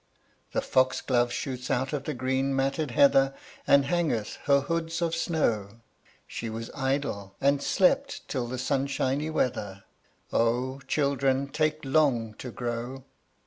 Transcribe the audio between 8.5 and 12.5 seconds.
sunshiny weather: O, children take long to